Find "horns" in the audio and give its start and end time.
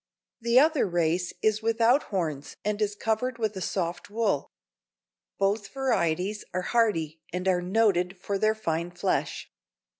2.05-2.57